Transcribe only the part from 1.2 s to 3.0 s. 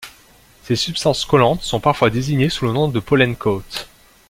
collantes sont parfois désignées sous le nom de